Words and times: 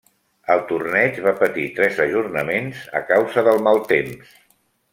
El 0.53 0.61
torneig 0.69 1.19
va 1.25 1.33
patir 1.41 1.65
tres 1.75 2.01
ajornaments 2.07 2.81
a 3.01 3.03
causa 3.13 3.45
del 3.49 3.63
mal 3.69 3.83
temps. 3.95 4.35